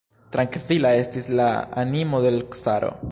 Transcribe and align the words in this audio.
Trankvila 0.35 0.93
estis 1.01 1.29
la 1.41 1.45
animo 1.83 2.25
de 2.25 2.35
l' 2.39 2.45
caro. 2.57 2.93